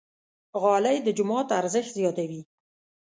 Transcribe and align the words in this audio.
غالۍ 0.61 0.97
د 1.03 1.07
جومات 1.17 1.47
ارزښت 1.61 1.91
زیاتوي. 1.99 2.41